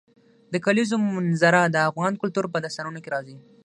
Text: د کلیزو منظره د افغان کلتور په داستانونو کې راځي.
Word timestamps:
د 0.53 0.55
کلیزو 0.65 0.95
منظره 1.15 1.61
د 1.69 1.77
افغان 1.89 2.13
کلتور 2.21 2.45
په 2.53 2.57
داستانونو 2.63 2.99
کې 3.03 3.09
راځي. 3.15 3.37